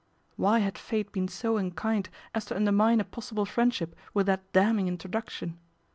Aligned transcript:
"Why 0.35 0.57
had 0.61 0.79
Fate 0.79 1.11
been 1.11 1.27
so 1.27 1.57
unkind 1.57 2.09
is 2.33 2.45
to 2.45 2.55
undermine 2.55 2.99
a 2.99 3.03
possible 3.03 3.45
friendship 3.45 3.95
with 4.15 4.25
that 4.25 4.41
lamning 4.55 4.87
introduction 4.87 5.59